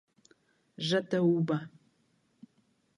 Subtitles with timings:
[0.87, 1.57] Jataúba